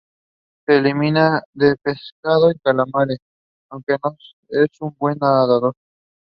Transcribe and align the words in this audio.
A 0.67 0.71
cellar 0.71 0.87
entrance 0.87 1.43
is 1.57 2.11
located 2.23 2.59
in 2.65 2.77
the 2.77 2.87
second 3.69 3.85
bay 3.87 4.67
from 4.79 5.17
the 5.19 5.59
left. 5.61 5.77